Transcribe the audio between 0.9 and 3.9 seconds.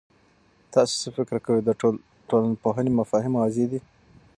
څه فکر کوئ، د ټولنپوهنې مفاهیم واضح دي؟